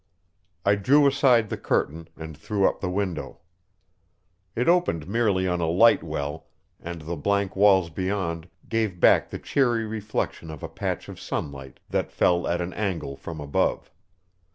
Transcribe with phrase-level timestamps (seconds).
[0.65, 3.41] I drew aside the curtain, and threw up the window.
[4.55, 6.47] It opened merely on a light well,
[6.79, 11.79] and the blank walls beyond gave back the cheery reflection of a patch of sunlight
[11.91, 13.91] that fell at an angle from above.